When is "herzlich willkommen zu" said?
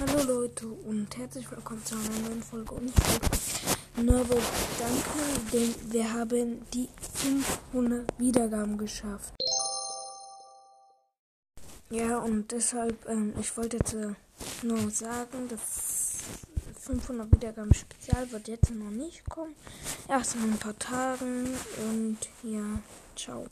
1.16-1.94